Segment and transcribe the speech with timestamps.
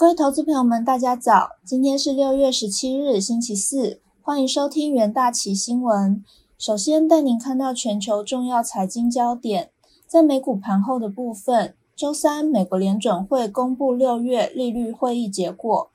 [0.00, 1.50] 各位投资朋友们，大家早！
[1.62, 6.24] 今天是六月十七日，星期四，欢迎收听元大旗新闻。
[6.56, 9.70] 首先带您看到全球重要财经焦点，
[10.06, 15.90] 在美股盘后的部分，周三美国联准会公布六月利率会议结果，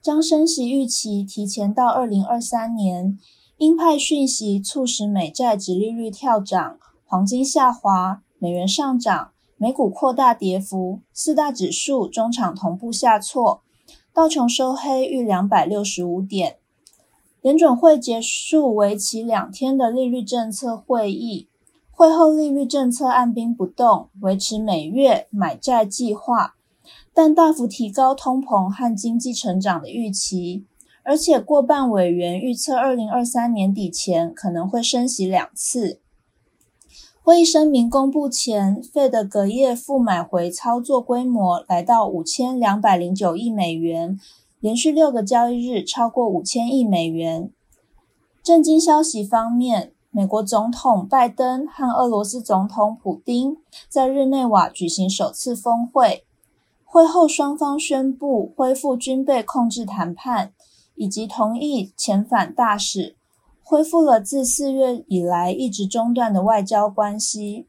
[0.00, 3.18] 将升息预期提前到二零二三年。
[3.58, 9.32] 鹰派讯息促使美债直利率跳涨，黄金下滑，美元上涨。
[9.62, 13.60] 美股扩大跌幅，四大指数中场同步下挫，
[14.14, 16.56] 道琼收黑逾两百六十五点。
[17.42, 21.46] 联准会结束为期两天的利率政策会议，
[21.90, 26.54] 会后利率政策按兵不动，维持每月买债计划，
[27.12, 30.64] 但大幅提高通膨和经济成长的预期，
[31.02, 36.00] 而且过半委员预测二零二三年底前可能会升息两次。
[37.30, 44.18] 会议声明公布前，Fed 隔夜负买回操作规模来到五千两百零九亿美元，
[44.58, 47.52] 连续六个交易日超过五千亿美元。
[48.42, 56.24] 震惊消息方面，美国总统拜登和俄罗斯总统普京在日内瓦举行首次峰会，
[56.84, 60.52] 会后双方宣布恢复军备控制谈判，
[60.96, 63.14] 以及同意遣返大使。
[63.70, 67.68] 恢复了自四月以来一直中断的外交关系。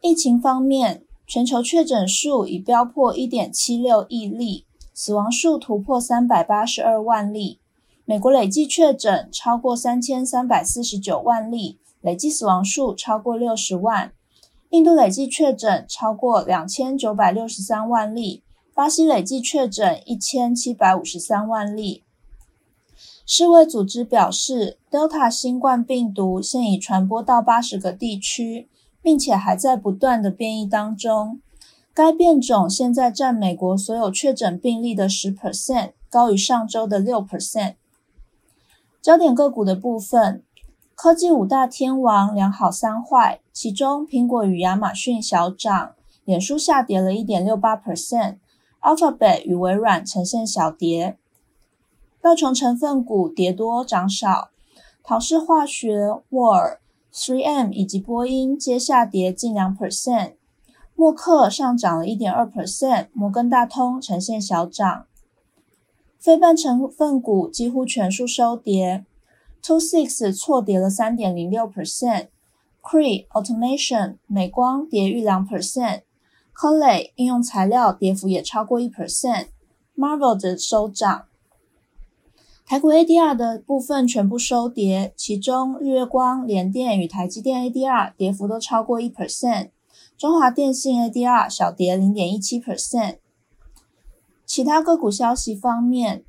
[0.00, 7.60] 疫情方面，全球确诊数已飙破一点七六亿例，死亡数突破三百八十二万例。
[8.04, 14.10] 美国累计确诊超过三千三百四十九万例，累计死亡数超过六十万。
[14.70, 18.42] 印度累计确诊超过两千九百六十三万例，
[18.74, 22.02] 巴西累计确诊一千七百五十三万例。
[23.28, 28.68] 世卫组织表示，Delta 新冠病毒现已传播到八十个地区，
[29.02, 31.40] 并且还在不断的变异当中。
[31.92, 37.74] 该变种现在占美国所有确诊病例的十 percent，高于上周的六 percent。
[39.02, 40.44] 焦点个股的部分，
[40.94, 45.94] 科技五大天王两好三坏，其中苹果与亚马逊小涨，
[46.24, 51.18] 脸书下跌了一点六八 percent，Alphabet 与微软呈现小跌。
[52.26, 54.50] 道琼成分股跌多涨少，
[55.04, 56.80] 陶氏化学、沃尔、
[57.14, 60.32] 3M 以及波音皆下跌近两 percent，
[60.96, 65.06] 默克上涨了一点二 percent，摩根大通呈现小涨。
[66.18, 69.06] 非半成分股几乎全数收跌
[69.62, 81.26] ，Two Six 错跌了三点零六 percent，Cree Automation 美光跌逾两 percent，Coley 应用材料跌幅也超过一 percent，Marvel 的收涨。
[82.68, 89.68] 台股 ADR 的部分全部收跌，其中日月光、联电与台积电 ADR 跌幅都超过一 percent，
[90.18, 93.18] 中华电信 ADR 小跌零点一七 percent。
[94.44, 96.24] 其他个股消息方面，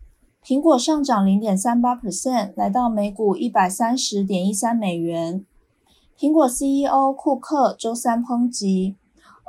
[0.46, 5.44] 苹果上涨零点三八 percent，来到每股一百三十点一三美元。
[6.16, 8.96] 苹果 CEO 库克周三抨击。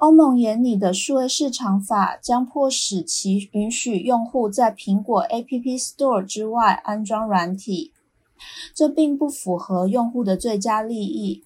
[0.00, 7.92] 欧盟眼里的数位市场法将迫使其允许用户在苹果 App Store 之外安装软体，
[8.72, 11.42] 这并不符合用户的最佳利益。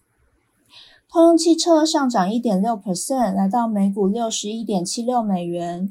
[1.08, 5.90] 通用汽车上涨一点六 percent，来到每股六十一点七六美元。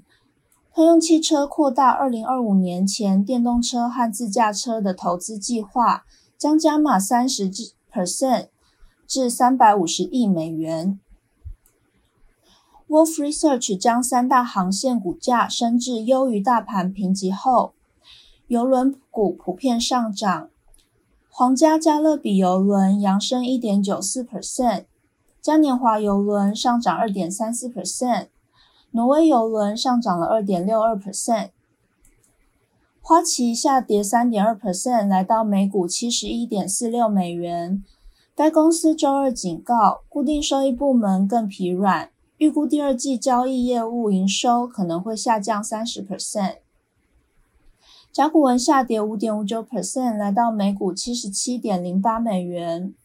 [0.73, 6.05] 通用汽车扩大二零二五年前电动车和自驾车的投资计划，
[6.37, 7.49] 将加码三十
[7.91, 8.49] percent
[9.07, 10.99] 至三百五十亿美元。
[12.91, 17.71] Wolf Research 将三大航线股价升至优于大盘评级后，
[18.47, 20.49] 邮轮股普遍上涨。
[21.29, 24.83] 皇家加勒比邮轮扬升一点九四 percent，
[25.39, 28.27] 嘉年华邮轮上涨二点三四 percent，
[28.91, 31.51] 挪威邮轮上涨了二点六二 percent。
[32.99, 37.81] 花旗下跌三点二 percent，来到每股七十一点四六美元。
[38.35, 42.09] 该公司周二警告，固定收益部门更疲软。
[42.41, 46.55] 预估第二季交易业务营收可能会下降三十 percent。
[48.11, 52.95] 甲骨文下跌五点五九 percent，来到每股七十七点零八美元。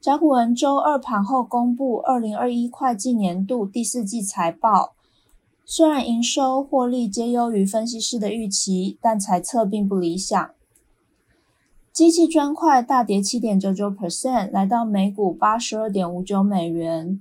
[0.00, 4.94] 甲骨文周二盘后公布二零二一会计年度第四季财报，
[5.64, 10.50] 虽然营收获利皆优于分析师的预期，但财测并不理想。
[11.92, 17.20] 机器砖块大跌七点九九 percent，来到每股八十二点五九美元。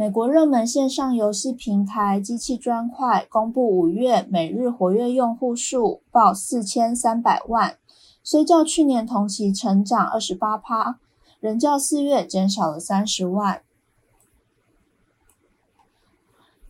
[0.00, 7.76] 美国热门线上游戏平台机器砖块公布五月每日活跃用户数报四千三百万，
[8.24, 10.98] 虽较去年同期成长二十八趴，
[11.38, 13.60] 仍较四月减少了三十万。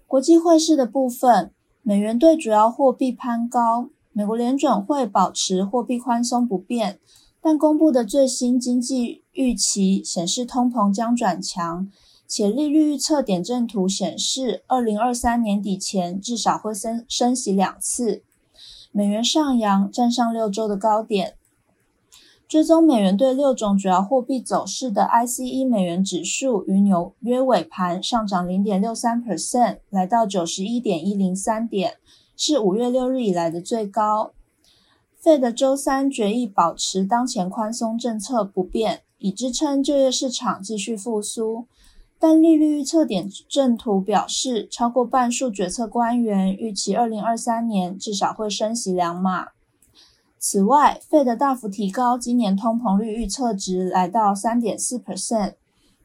[0.08, 6.98] 国际汇市的部分，美元对主要货币攀高，美国联准会保持货币宽松不变，
[7.40, 11.88] 但公布的最新经济预期显示通膨将转强，
[12.30, 18.22] 且利率预测点阵图显示，二零二三年底前至少会升升息两次。
[18.92, 21.34] 美元上扬，站上六周的高点。
[22.46, 31.96] 追踪美元对六种主要货币走势的 ICE 美元指数于纽约尾盘上涨零点六三 percent，来到九十一点一零三点，
[32.36, 34.32] 是五月六日以来的最高。
[35.20, 41.66] Fed 周三决议保持当前宽松政策不变，以支撑就业市场继续复苏。
[42.22, 49.48] 但利率预测点阵图表示，超过半数决策官员预期二零二三年至少会升息两码。
[50.38, 55.54] 此外，Fed 大幅提高今年通膨率预测值，来到三点四 percent，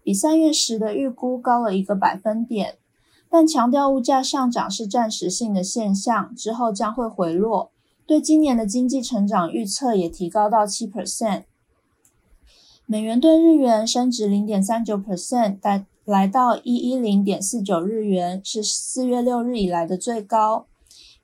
[0.04, 2.78] 比三月时的预估高了一个百分点，
[3.30, 7.72] 但强调物价上涨是暂时性的现象，之后将会回落。
[8.06, 11.44] 对今年的经济成长预测也提高到七 percent。
[12.86, 15.60] 美元对日元升值零点三九 percent，
[16.06, 20.68] 来到一一零点四九日元，是四月六日以来的最高。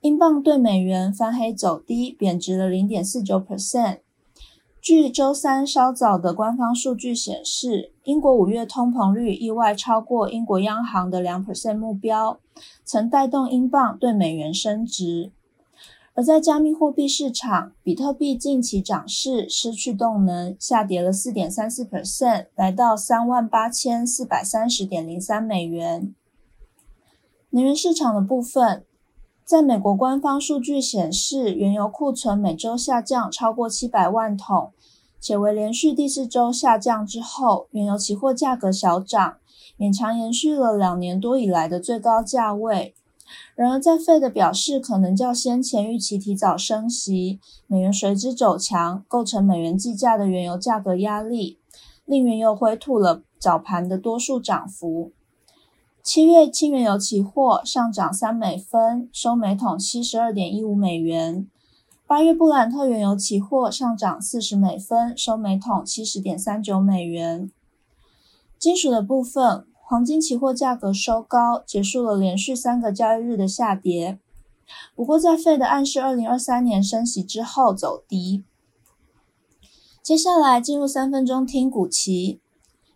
[0.00, 3.98] 英镑对美元翻黑走低，贬值了零点四九 percent。
[4.80, 12.40] 据周三稍早的官方数据显示，英国五月通膨率意外超过英国央行的两 percent 目标，
[12.84, 15.30] 曾带动英镑对美元升值。
[16.14, 26.14] 而在加密货币市场，比特币近期涨势失去动能，下跌了四点三四 percent，来到三万八千四百三十点零三美元。
[27.50, 28.84] 能源市场的部分。
[29.44, 34.72] 在美国官方数据显示，原油库存每周下降超过七百万桶，
[35.20, 39.36] 且为连续第四周下降之后，原油期货价格小涨，
[39.76, 42.94] 勉强延续了两年多以来的最高价位。
[43.54, 51.58] 然而，在费的表示可能较先前预期提早升息，美元随之走强，构成美元计价的原油价格压力，
[52.04, 55.12] 令原油回吐了早盘的多数涨幅。
[56.02, 61.46] 七月轻原油期货上涨三美分，收每桶七十二点一五美元。
[62.08, 67.50] 八月布兰特原油期货上涨四十美分，收每桶七十点三九美元。
[68.58, 74.18] 金属的部分，黄金期货价格收高，结束了连续三个交易日的下跌。
[74.94, 78.44] 不过，在费的暗示二零二三年升息之后走低。
[80.02, 82.40] 接下来进入三分钟听股期，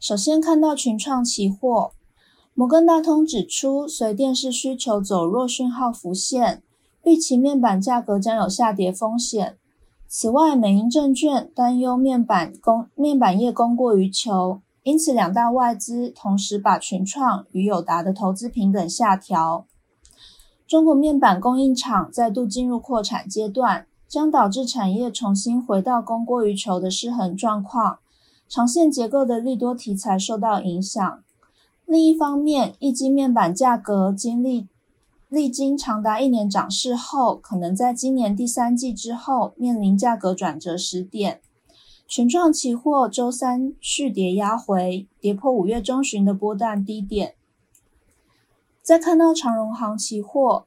[0.00, 1.92] 首先看到群创期货。
[2.54, 6.62] 摩根大通指出，随电视需求走弱讯号浮现，
[7.04, 9.58] 预期面板价格将有下跌风险。
[10.08, 19.66] 此外，美银证券担忧面板供面板业供过于求，因此两大外资同时把群创与友达的投资平等下调。
[20.64, 27.98] 中国面板供应厂再度进入扩产阶段，将导致产业重新回到供过于求的失衡状况，
[28.48, 31.24] 长线结构的利多题材受到影响。
[31.84, 34.68] 另一方面，一晶面板价格经历
[35.28, 41.40] 历经长达一年涨势后，可能在今年第三季之后面临价格转折时点。
[42.08, 47.34] 群创期货周三续跌压回，跌破五月中旬的波段低点。
[48.80, 50.66] 再看到长荣行期货，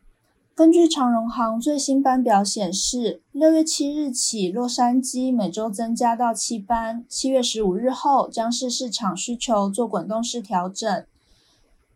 [0.54, 11.06] 根据长荣行最新班表显示，六月七日起，洛杉矶每周增加到七班，七月十五日后将是市场需求做滚动式调整。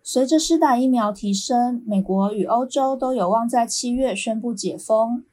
[0.01, 5.25] 随着施打疫苗提升，美国与欧洲都有望在七月宣布解封。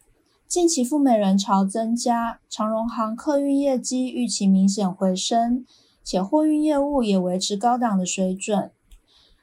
[0.51, 5.65] 近期赴美人潮增加，长荣航客运业绩预期明显回升，
[6.03, 8.73] 且货运业务也维持高档的水准。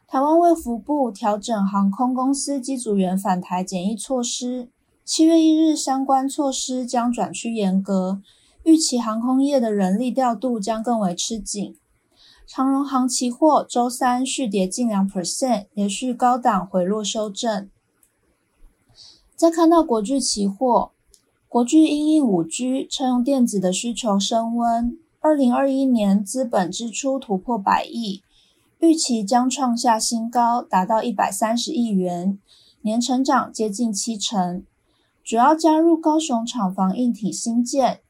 [0.05, 4.67] 台湾卫福部调整航空公司机组员返台检疫措施，
[5.05, 8.21] 七月一日相关措施将转趋严格，
[8.65, 11.77] 预期航空业的人力调度将更为吃紧。
[12.45, 17.69] 长荣航期货周三续跌近两 percent，连续高档回落修正。
[19.37, 20.91] 再看到国巨期货，
[21.50, 28.22] 国巨因应五 G 车用电子的需求升温，二零二一年资本支出突破百亿，
[28.80, 32.38] 预期将创下新高，达到一百三十亿元，
[32.82, 34.63] 年成长接近七成。
[35.24, 38.01] 主要加入高雄厂房硬体新建，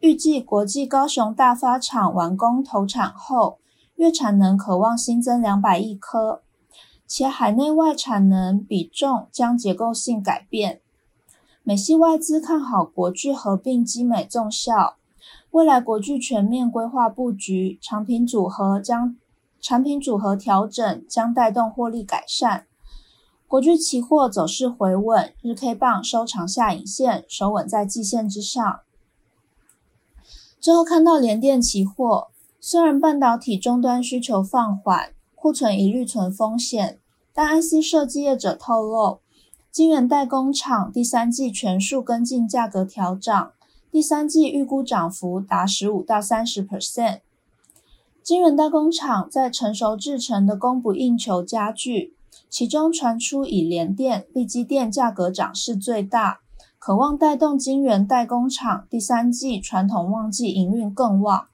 [0.00, 3.58] 预计国际高雄大发厂完工投产后。
[3.96, 6.42] 月产能可望新增两百亿颗，
[7.04, 10.80] 且海内外产能比重将结构性改变。
[11.68, 14.96] 美系外资看好国巨合并基美纵效，
[15.50, 19.14] 未来国巨全面规划布局，产品组合将
[19.60, 22.64] 产品组合调整将带动获利改善。
[23.46, 28.80] 国巨期货走势回稳，日 K 棒收长下影线，守稳在季线之上。
[30.58, 36.98] 最后看到联电期货，虽然半导体终端需求放缓，库存一律存风险，
[37.34, 39.20] 但 IC 设计业者透露，
[39.70, 43.52] 晶圆代工厂第三季全数跟进价格调涨，
[43.90, 47.20] 第三季预估涨幅达十五到三十 percent。
[48.22, 52.14] 晶圆代工厂在成熟制程的供不应求加剧。
[52.50, 56.40] 其中传出以联电、力基电价格涨势最大，
[56.78, 61.48] 渴望带动晶圆代工厂第三季传统旺季营运更旺。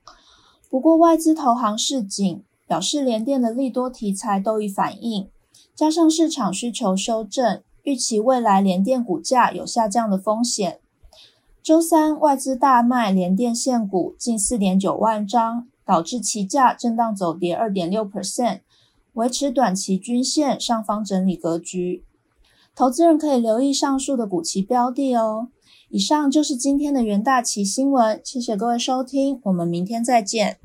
[0.71, 5.29] 不过外资投行市井表示，联电的利多题材都已反映，
[5.75, 10.81] 加上市场需求修正，预期未来联电股价有下降的风险。
[11.63, 18.61] 周三外资大卖联电现股近四点九万张，导致期价震荡走跌二点六 percent。
[19.15, 22.03] 维持短期均线上方整理格局，
[22.75, 25.49] 投资人可以留意上述的股期标的哦。
[25.89, 30.59] 以上就是今天的元大旗新闻，谢谢各位收听，我们明天再见。